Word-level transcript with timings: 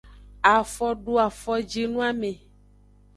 Afodoafojinoame. 0.53 2.31